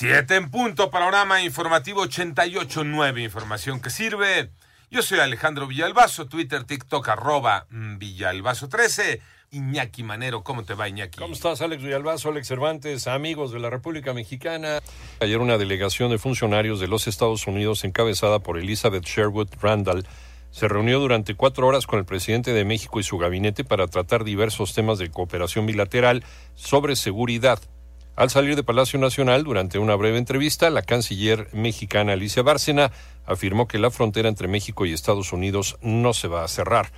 Siete 0.00 0.36
en 0.36 0.50
punto, 0.50 0.90
panorama 0.90 1.42
informativo 1.42 2.02
88.9, 2.06 3.22
información 3.22 3.82
que 3.82 3.90
sirve. 3.90 4.48
Yo 4.90 5.02
soy 5.02 5.18
Alejandro 5.18 5.66
Villalbazo, 5.66 6.26
Twitter, 6.26 6.64
TikTok, 6.64 7.06
arroba 7.06 7.66
mm, 7.68 7.98
Villalbazo13. 7.98 9.20
Iñaki 9.50 10.02
Manero, 10.02 10.42
¿cómo 10.42 10.64
te 10.64 10.72
va 10.72 10.88
Iñaki? 10.88 11.18
¿Cómo 11.18 11.34
estás 11.34 11.60
Alex 11.60 11.82
Villalbazo, 11.82 12.30
Alex 12.30 12.48
Cervantes, 12.48 13.08
amigos 13.08 13.52
de 13.52 13.58
la 13.58 13.68
República 13.68 14.14
Mexicana? 14.14 14.78
Ayer 15.20 15.38
una 15.38 15.58
delegación 15.58 16.10
de 16.10 16.16
funcionarios 16.16 16.80
de 16.80 16.88
los 16.88 17.06
Estados 17.06 17.46
Unidos 17.46 17.84
encabezada 17.84 18.38
por 18.38 18.56
Elizabeth 18.56 19.04
Sherwood 19.04 19.50
Randall 19.60 20.06
se 20.50 20.66
reunió 20.66 20.98
durante 20.98 21.34
cuatro 21.34 21.66
horas 21.66 21.86
con 21.86 21.98
el 21.98 22.06
presidente 22.06 22.54
de 22.54 22.64
México 22.64 23.00
y 23.00 23.02
su 23.02 23.18
gabinete 23.18 23.64
para 23.64 23.86
tratar 23.86 24.24
diversos 24.24 24.72
temas 24.72 24.96
de 24.96 25.10
cooperación 25.10 25.66
bilateral 25.66 26.24
sobre 26.54 26.96
seguridad. 26.96 27.60
Al 28.16 28.28
salir 28.28 28.56
de 28.56 28.62
Palacio 28.62 28.98
Nacional, 28.98 29.44
durante 29.44 29.78
una 29.78 29.94
breve 29.94 30.18
entrevista, 30.18 30.68
la 30.68 30.82
canciller 30.82 31.48
mexicana 31.52 32.12
Alicia 32.12 32.42
Bárcena 32.42 32.90
afirmó 33.24 33.66
que 33.66 33.78
la 33.78 33.90
frontera 33.90 34.28
entre 34.28 34.48
México 34.48 34.84
y 34.84 34.92
Estados 34.92 35.32
Unidos 35.32 35.78
no 35.80 36.12
se 36.12 36.28
va 36.28 36.44
a 36.44 36.48
cerrar. 36.48 36.92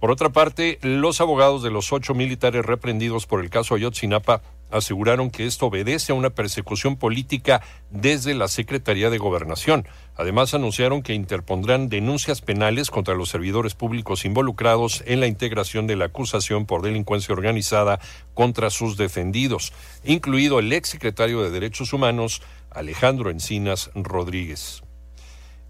Por 0.00 0.10
otra 0.10 0.30
parte, 0.30 0.78
los 0.82 1.20
abogados 1.20 1.62
de 1.62 1.70
los 1.70 1.92
ocho 1.92 2.14
militares 2.14 2.64
reprendidos 2.64 3.26
por 3.26 3.40
el 3.40 3.50
caso 3.50 3.74
Ayotzinapa 3.74 4.42
aseguraron 4.72 5.30
que 5.30 5.46
esto 5.46 5.66
obedece 5.66 6.12
a 6.12 6.14
una 6.14 6.30
persecución 6.30 6.96
política 6.96 7.62
desde 7.90 8.34
la 8.34 8.48
Secretaría 8.48 9.10
de 9.10 9.18
Gobernación. 9.18 9.86
Además, 10.16 10.54
anunciaron 10.54 11.02
que 11.02 11.14
interpondrán 11.14 11.88
denuncias 11.88 12.40
penales 12.40 12.90
contra 12.90 13.14
los 13.14 13.28
servidores 13.28 13.74
públicos 13.74 14.24
involucrados 14.24 15.02
en 15.06 15.20
la 15.20 15.26
integración 15.26 15.86
de 15.86 15.96
la 15.96 16.06
acusación 16.06 16.66
por 16.66 16.82
delincuencia 16.82 17.32
organizada 17.32 18.00
contra 18.34 18.70
sus 18.70 18.96
defendidos, 18.96 19.72
incluido 20.04 20.58
el 20.58 20.72
exsecretario 20.72 21.42
de 21.42 21.50
Derechos 21.50 21.92
Humanos, 21.92 22.42
Alejandro 22.70 23.30
Encinas 23.30 23.90
Rodríguez. 23.94 24.82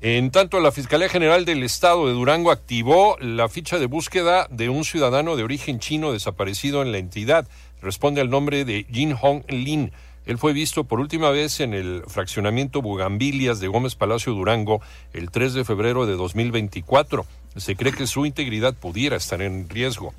En 0.04 0.32
tanto, 0.32 0.58
la 0.58 0.72
Fiscalía 0.72 1.08
General 1.08 1.44
del 1.44 1.62
Estado 1.62 2.08
de 2.08 2.12
Durango 2.12 2.50
activó 2.50 3.16
la 3.20 3.48
ficha 3.48 3.78
de 3.78 3.86
búsqueda 3.86 4.48
de 4.50 4.68
un 4.68 4.84
ciudadano 4.84 5.36
de 5.36 5.44
origen 5.44 5.78
chino 5.78 6.12
desaparecido 6.12 6.82
en 6.82 6.90
la 6.90 6.98
entidad. 6.98 7.46
Responde 7.82 8.20
al 8.20 8.30
nombre 8.30 8.64
de 8.64 8.86
Jin 8.90 9.14
Hong 9.14 9.42
Lin. 9.48 9.92
Él 10.24 10.38
fue 10.38 10.52
visto 10.52 10.84
por 10.84 11.00
última 11.00 11.30
vez 11.30 11.60
en 11.60 11.74
el 11.74 12.04
fraccionamiento 12.06 12.80
Bugambilias 12.80 13.58
de 13.60 13.68
Gómez 13.68 13.96
Palacio 13.96 14.32
Durango 14.32 14.80
el 15.12 15.30
3 15.30 15.52
de 15.52 15.64
febrero 15.64 16.06
de 16.06 16.14
2024. 16.14 17.26
Se 17.56 17.76
cree 17.76 17.92
que 17.92 18.06
su 18.06 18.24
integridad 18.24 18.74
pudiera 18.74 19.16
estar 19.16 19.42
en 19.42 19.68
riesgo 19.68 20.14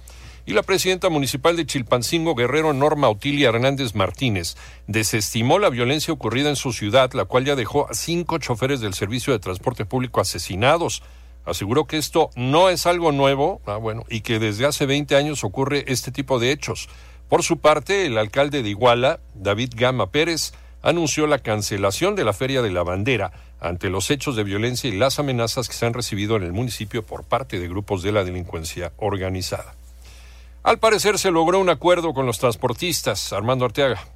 y 0.46 0.54
la 0.54 0.64
presidenta 0.64 1.10
municipal 1.10 1.56
de 1.56 1.66
Chilpancingo, 1.66 2.36
Guerrero 2.36 2.74
Norma 2.74 3.10
Otilia 3.10 3.50
Hernández 3.50 3.96
Martínez, 3.96 4.56
desestimó 4.88 5.58
la 5.58 5.70
violencia 5.70 6.14
ocurrida 6.14 6.50
en 6.50 6.56
su 6.56 6.74
ciudad, 6.74 7.14
la 7.14 7.26
cual 7.26 7.46
ya 7.46 7.56
dejó 7.56 7.90
a 7.90 7.94
cinco 7.94 8.38
choferes 8.40 8.82
del 8.82 8.94
servicio 8.94 9.32
de 9.32 9.40
transporte 9.40 9.86
público 9.86 10.20
asesinados. 10.20 11.02
Aseguró 11.46 11.86
que 11.86 11.98
esto 11.98 12.30
no 12.36 12.70
es 12.70 12.86
algo 12.86 13.12
nuevo, 13.12 13.62
ah, 13.66 13.78
bueno, 13.78 14.04
y 14.10 14.22
que 14.22 14.40
desde 14.40 14.66
hace 14.66 14.86
20 14.86 15.16
años 15.16 15.44
ocurre 15.44 15.86
este 15.88 16.12
tipo 16.12 16.40
de 16.40 16.52
hechos. 16.52 16.90
Por 17.34 17.42
su 17.42 17.58
parte, 17.58 18.06
el 18.06 18.20
alcalde 18.20 18.62
de 18.62 18.70
Iguala, 18.70 19.20
David 19.34 19.72
Gama 19.76 20.12
Pérez, 20.12 20.54
anunció 20.84 21.26
la 21.26 21.40
cancelación 21.40 22.16
de 22.16 22.24
la 22.24 22.32
Feria 22.32 22.62
de 22.62 22.70
la 22.70 22.84
Bandera 22.84 23.32
ante 23.60 23.90
los 23.90 24.12
hechos 24.12 24.36
de 24.36 24.44
violencia 24.44 24.88
y 24.88 24.96
las 24.96 25.18
amenazas 25.18 25.68
que 25.68 25.74
se 25.74 25.88
han 25.88 25.96
recibido 25.96 26.36
en 26.36 26.44
el 26.44 26.54
municipio 26.54 27.02
por 27.02 27.24
parte 27.24 27.60
de 27.60 27.68
grupos 27.68 28.04
de 28.04 28.12
la 28.12 28.24
delincuencia 28.24 28.94
organizada. 28.98 29.74
Al 30.62 30.78
parecer 30.78 31.18
se 31.18 31.32
logró 31.32 31.58
un 31.58 31.72
acuerdo 31.72 32.14
con 32.14 32.28
los 32.28 32.38
transportistas. 32.38 33.34
Armando 33.34 33.66
Arteaga 33.66 34.13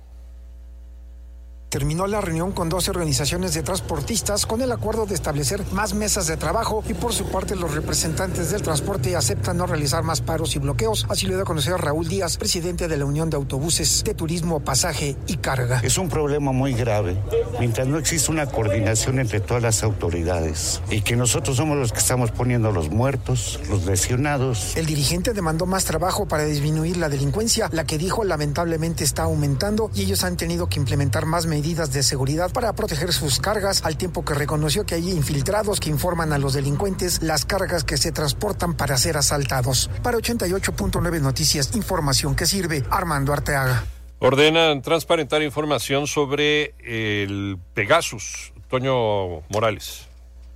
terminó 1.78 2.08
la 2.08 2.22
reunión 2.22 2.53
con 2.53 2.70
12 2.70 2.89
organizaciones 2.89 3.53
de 3.53 3.61
transportistas 3.61 4.47
con 4.47 4.64
el 4.64 4.72
acuerdo 4.72 5.06
de 5.06 5.14
establecer 5.14 5.61
más 5.73 5.94
mesas 5.94 6.25
de 6.25 6.36
trabajo 6.36 6.83
y 6.89 6.95
por 6.95 7.14
su 7.14 7.25
parte 7.25 7.56
los 7.56 7.75
representantes 7.75 8.50
del 8.50 8.64
transporte 8.64 9.16
aceptan 9.16 9.58
no 9.58 9.67
realizar 9.67 10.02
más 10.02 10.21
paros 10.21 10.55
y 10.55 10.60
bloqueos. 10.60 11.05
Así 11.08 11.27
lo 11.27 11.33
dio 11.33 11.43
a 11.43 11.45
conocer 11.45 11.73
Raúl 11.73 12.08
Díaz, 12.08 12.37
presidente 12.37 12.87
de 12.87 12.98
la 12.98 13.05
Unión 13.05 13.30
de 13.30 13.37
Autobuses 13.37 14.04
de 14.04 14.16
Turismo, 14.16 14.60
Pasaje 14.60 15.17
y 15.27 15.37
Carga. 15.37 15.82
Es 15.83 15.99
un 15.99 16.10
problema 16.10 16.52
muy 16.52 16.73
grave 16.73 17.16
mientras 17.60 17.86
no 17.86 17.99
existe 17.99 18.32
una 18.32 18.48
coordinación 18.48 19.20
entre 19.20 19.39
todas 19.39 19.61
las 19.61 19.83
autoridades 19.83 20.82
y 20.89 21.02
que 21.02 21.16
nosotros 21.16 21.58
somos 21.58 21.77
los 21.77 21.92
que 21.92 21.99
estamos 21.99 22.32
poniendo 22.32 22.71
los 22.71 22.89
muertos, 22.89 23.60
los 23.70 23.86
lesionados. 23.86 24.76
El 24.76 24.87
dirigente 24.87 25.32
demandó 25.32 25.67
más 25.67 25.86
trabajo 25.86 26.27
para 26.27 26.43
disminuir 26.45 26.98
la 26.98 27.08
delincuencia, 27.08 27.70
la 27.71 27.83
que 27.83 27.99
dijo 27.99 28.23
lamentablemente 28.23 29.04
está 29.04 29.21
aumentando 29.21 29.92
y 29.93 30.02
ellos 30.02 30.23
han 30.23 30.37
tenido 30.37 30.70
que 30.70 30.80
implementar 30.80 31.27
más 31.27 31.45
medidas 31.45 31.67
medidas 31.67 31.92
de 31.92 32.02
seguridad 32.02 32.50
para 32.54 32.72
proteger 32.73 33.11
sus 33.11 33.39
cargas, 33.39 33.83
al 33.83 33.98
tiempo 33.98 34.23
que 34.23 34.33
reconoció 34.33 34.86
que 34.86 34.95
hay 34.95 35.11
infiltrados 35.11 35.82
que 35.82 35.89
informan 35.89 36.32
a 36.32 36.38
los 36.38 36.54
delincuentes 36.54 37.22
las 37.22 37.44
cargas 37.44 37.83
que 37.83 37.98
se 37.98 38.14
transportan 38.14 38.73
para 38.73 38.98
ser 38.98 39.17
asaltados. 39.17 39.89
Para 40.02 40.17
88.9 40.17 41.20
Noticias, 41.20 41.76
información 41.76 42.38
que 42.38 42.45
sirve, 42.45 42.86
Armando 42.89 43.33
Arteaga. 43.33 43.83
Ordenan 44.20 44.82
transparentar 44.82 45.42
información 45.42 46.08
sobre 46.08 46.73
el 46.80 47.58
Pegasus. 47.73 48.54
Toño 48.70 49.42
Morales 49.49 50.08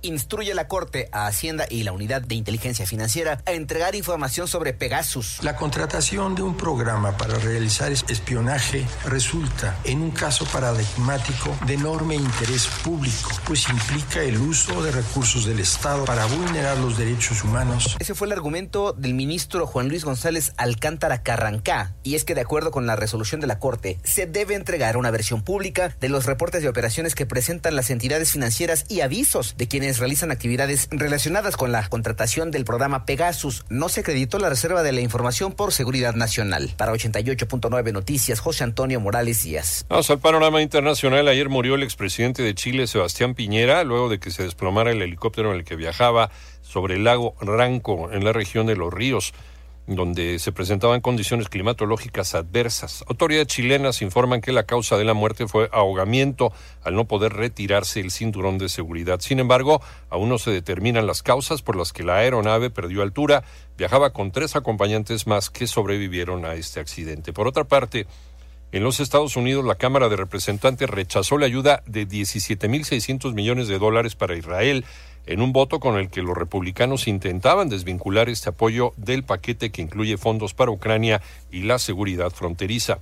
instruye 0.02 0.54
la 0.54 0.68
Corte 0.68 1.08
a 1.12 1.26
Hacienda 1.26 1.66
y 1.68 1.82
la 1.82 1.92
Unidad 1.92 2.22
de 2.22 2.34
Inteligencia 2.34 2.86
Financiera 2.86 3.42
a 3.46 3.52
entregar 3.52 3.94
información 3.94 4.48
sobre 4.48 4.72
Pegasus. 4.72 5.38
La 5.42 5.56
contratación 5.56 6.34
de 6.34 6.42
un 6.42 6.56
programa 6.56 7.16
para 7.16 7.38
realizar 7.38 7.92
espionaje 7.92 8.86
resulta 9.04 9.78
en 9.84 10.02
un 10.02 10.10
caso 10.10 10.44
paradigmático 10.46 11.56
de 11.66 11.74
enorme 11.74 12.16
interés 12.16 12.66
público, 12.84 13.30
pues 13.46 13.68
implica 13.68 14.22
el 14.22 14.38
uso 14.38 14.82
de 14.82 14.90
recursos 14.90 15.46
del 15.46 15.60
Estado 15.60 16.04
para 16.04 16.26
vulnerar 16.26 16.78
los 16.78 16.98
derechos 16.98 17.44
humanos. 17.44 17.96
Ese 17.98 18.14
fue 18.14 18.26
el 18.26 18.32
argumento 18.32 18.92
del 18.92 19.14
ministro 19.14 19.66
Juan 19.66 19.88
Luis 19.88 20.04
González 20.04 20.52
Alcántara 20.56 21.22
Carrancá, 21.22 21.94
y 22.02 22.14
es 22.14 22.24
que 22.24 22.34
de 22.34 22.40
acuerdo 22.40 22.70
con 22.70 22.86
la 22.86 22.96
resolución 22.96 23.40
de 23.40 23.46
la 23.46 23.58
Corte, 23.58 23.98
se 24.04 24.26
debe 24.26 24.54
entregar 24.54 24.96
una 24.96 25.10
versión 25.10 25.42
pública 25.42 25.94
de 26.00 26.08
los 26.08 26.26
reportes 26.26 26.62
de 26.62 26.68
operaciones 26.68 27.14
que 27.14 27.26
presentan 27.26 27.76
las 27.76 27.90
entidades 27.90 28.32
financieras 28.32 28.84
y 28.88 29.00
avisos 29.00 29.54
de 29.56 29.68
realizan 29.98 30.30
actividades 30.30 30.88
relacionadas 30.90 31.56
con 31.56 31.72
la 31.72 31.88
contratación 31.88 32.50
del 32.50 32.64
programa 32.64 33.04
Pegasus. 33.04 33.64
No 33.68 33.88
se 33.88 34.00
acreditó 34.00 34.38
la 34.38 34.48
reserva 34.48 34.82
de 34.82 34.92
la 34.92 35.00
información 35.00 35.52
por 35.52 35.72
seguridad 35.72 36.14
nacional. 36.14 36.74
Para 36.76 36.92
88.9 36.92 37.92
Noticias, 37.92 38.40
José 38.40 38.64
Antonio 38.64 39.00
Morales 39.00 39.42
Díaz. 39.42 39.84
Vamos 39.88 40.10
al 40.10 40.18
panorama 40.18 40.62
internacional. 40.62 41.28
Ayer 41.28 41.48
murió 41.48 41.74
el 41.74 41.82
expresidente 41.82 42.42
de 42.42 42.54
Chile, 42.54 42.86
Sebastián 42.86 43.34
Piñera, 43.34 43.84
luego 43.84 44.08
de 44.08 44.18
que 44.18 44.30
se 44.30 44.42
desplomara 44.42 44.90
el 44.90 45.02
helicóptero 45.02 45.52
en 45.52 45.58
el 45.58 45.64
que 45.64 45.76
viajaba 45.76 46.30
sobre 46.62 46.94
el 46.94 47.04
lago 47.04 47.34
Ranco, 47.40 48.10
en 48.12 48.24
la 48.24 48.32
región 48.32 48.66
de 48.66 48.76
Los 48.76 48.92
Ríos 48.92 49.32
donde 49.86 50.38
se 50.38 50.52
presentaban 50.52 51.00
condiciones 51.00 51.48
climatológicas 51.48 52.34
adversas. 52.34 53.04
Autoridades 53.08 53.48
chilenas 53.48 54.02
informan 54.02 54.40
que 54.40 54.52
la 54.52 54.62
causa 54.64 54.96
de 54.96 55.04
la 55.04 55.14
muerte 55.14 55.48
fue 55.48 55.68
ahogamiento 55.72 56.52
al 56.82 56.94
no 56.94 57.06
poder 57.06 57.32
retirarse 57.32 58.00
el 58.00 58.10
cinturón 58.10 58.58
de 58.58 58.68
seguridad. 58.68 59.20
Sin 59.20 59.40
embargo, 59.40 59.82
aún 60.08 60.28
no 60.28 60.38
se 60.38 60.50
determinan 60.50 61.06
las 61.06 61.22
causas 61.22 61.62
por 61.62 61.76
las 61.76 61.92
que 61.92 62.04
la 62.04 62.18
aeronave 62.18 62.70
perdió 62.70 63.02
altura. 63.02 63.42
Viajaba 63.76 64.12
con 64.12 64.30
tres 64.30 64.54
acompañantes 64.54 65.26
más 65.26 65.50
que 65.50 65.66
sobrevivieron 65.66 66.44
a 66.44 66.54
este 66.54 66.80
accidente. 66.80 67.32
Por 67.32 67.48
otra 67.48 67.64
parte, 67.64 68.06
en 68.72 68.84
los 68.84 69.00
Estados 69.00 69.36
Unidos, 69.36 69.66
la 69.66 69.74
Cámara 69.74 70.08
de 70.08 70.16
Representantes 70.16 70.88
rechazó 70.88 71.36
la 71.36 71.44
ayuda 71.44 71.82
de 71.86 72.08
17.600 72.08 73.34
millones 73.34 73.68
de 73.68 73.78
dólares 73.78 74.14
para 74.14 74.34
Israel 74.34 74.86
en 75.26 75.40
un 75.40 75.52
voto 75.52 75.80
con 75.80 75.98
el 75.98 76.10
que 76.10 76.22
los 76.22 76.36
republicanos 76.36 77.08
intentaban 77.08 77.68
desvincular 77.68 78.28
este 78.28 78.50
apoyo 78.50 78.92
del 78.96 79.22
paquete 79.22 79.70
que 79.70 79.82
incluye 79.82 80.18
fondos 80.18 80.54
para 80.54 80.70
Ucrania 80.70 81.22
y 81.50 81.62
la 81.62 81.78
seguridad 81.78 82.30
fronteriza. 82.30 82.98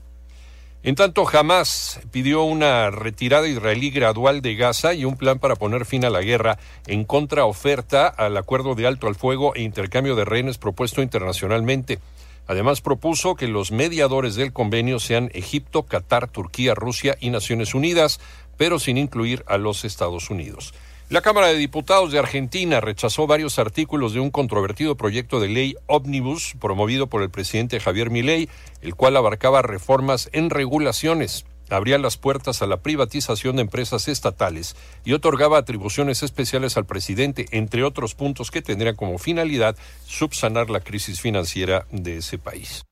En 0.83 0.95
tanto, 0.95 1.29
Hamas 1.29 2.01
pidió 2.11 2.43
una 2.43 2.91
retirada 2.91 3.47
israelí 3.47 3.91
gradual 3.91 4.41
de 4.41 4.55
Gaza 4.55 4.95
y 4.95 5.05
un 5.05 5.17
plan 5.17 5.39
para 5.39 5.57
poner 5.57 5.85
fin 5.85 6.07
a 6.07 6.11
la 6.11 6.23
guerra 6.23 6.59
en 6.87 7.05
contraoferta 7.05 8.09
al 8.09 8.35
acuerdo 8.39 8.75
de 8.75 8.87
alto 8.87 9.07
al 9.07 9.15
fuego 9.15 9.55
e 9.55 9.61
intercambio 9.61 10.17
de 10.17 10.25
rehenes 10.25 10.57
propuesto 10.57 11.03
internacionalmente. 11.03 11.99
Además, 12.47 12.81
propuso 12.81 13.35
que 13.35 13.47
los 13.47 13.73
mediadores 13.73 14.37
del 14.37 14.55
convenio 14.55 15.01
sean 15.01 15.31
Egipto, 15.35 15.83
Qatar, 15.83 16.29
Turquía, 16.29 16.75
Rusia 16.75 17.15
y 17.21 17.29
Naciones 17.29 17.75
Unidas, 17.75 18.19
pero 18.57 18.79
sin 18.79 18.97
incluir 18.97 19.45
a 19.47 19.59
los 19.59 19.85
Estados 19.85 20.31
Unidos. 20.31 20.73
La 21.11 21.23
Cámara 21.23 21.49
de 21.49 21.57
Diputados 21.57 22.13
de 22.13 22.21
Argentina 22.21 22.81
rechazó 22.81 23.27
varios 23.27 23.59
artículos 23.59 24.15
de 24.15 24.21
un 24.21 24.31
controvertido 24.31 24.97
proyecto 24.97 25.41
de 25.41 25.49
ley 25.49 25.75
ómnibus 25.87 26.55
promovido 26.61 27.09
por 27.09 27.23
el 27.23 27.31
presidente 27.31 27.81
Javier 27.81 28.11
Milei, 28.11 28.49
el 28.81 28.95
cual 28.95 29.17
abarcaba 29.17 29.61
reformas 29.61 30.31
en 30.33 30.51
regulaciones, 30.51 31.47
abría 31.69 31.99
las 31.99 32.17
puertas 32.17 32.63
a 32.63 32.69
la 32.69 32.77
privatización 32.77 33.57
de 33.57 33.63
empresas 33.63 34.07
estatales 34.07 34.77
y 35.05 35.13
otorgaba 35.13 35.59
atribuciones 35.59 36.23
especiales 36.23 36.77
al 36.77 36.87
presidente, 36.87 37.47
entre 37.51 37.83
otros 37.83 38.15
puntos 38.15 38.53
que 38.53 38.63
tendrían 38.63 38.95
como 38.95 39.19
finalidad 39.19 39.75
subsanar 40.07 40.71
la 40.71 40.79
crisis 40.79 41.21
financiera 41.21 41.89
de 41.91 42.19
ese 42.19 42.39
país. 42.39 42.85